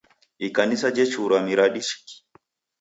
[0.45, 2.15] Ikanisa jechura miradi chiki.